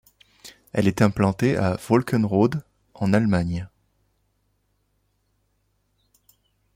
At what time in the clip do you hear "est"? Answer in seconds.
0.87-1.03